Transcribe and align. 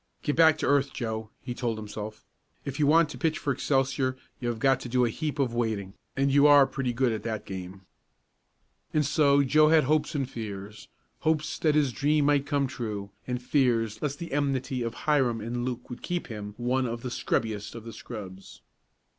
"Get 0.23 0.35
back 0.35 0.57
to 0.57 0.65
earth, 0.65 0.93
Joe," 0.93 1.29
he 1.43 1.53
told 1.53 1.77
himself. 1.77 2.25
"If 2.65 2.79
you 2.79 2.87
want 2.87 3.09
to 3.09 3.19
pitch 3.19 3.37
for 3.37 3.53
Excelsior 3.53 4.17
you've 4.39 4.57
got 4.57 4.79
to 4.79 4.89
do 4.89 5.05
a 5.05 5.11
heap 5.11 5.37
of 5.37 5.53
waiting, 5.53 5.93
and 6.17 6.31
you 6.31 6.47
are 6.47 6.65
pretty 6.65 6.91
good 6.91 7.11
at 7.11 7.21
that 7.21 7.45
game." 7.45 7.83
And 8.95 9.05
so 9.05 9.43
Joe 9.43 9.67
had 9.67 9.83
hopes 9.83 10.15
and 10.15 10.27
fears 10.27 10.87
hopes 11.19 11.59
that 11.59 11.75
his 11.75 11.91
dream 11.93 12.25
might 12.25 12.47
come 12.47 12.65
true, 12.65 13.11
and 13.27 13.39
fears 13.39 14.01
lest 14.01 14.17
the 14.17 14.31
enmity 14.33 14.81
of 14.81 14.95
Hiram 15.05 15.39
and 15.39 15.63
Luke 15.65 15.91
would 15.91 16.01
keep 16.01 16.25
him 16.29 16.55
one 16.57 16.87
of 16.87 17.03
the 17.03 17.11
"scrubbiest 17.11 17.75
of 17.75 17.83
the 17.83 17.93
scrubs." 17.93 18.63